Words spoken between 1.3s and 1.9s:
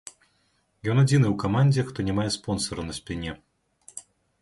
ў камандзе,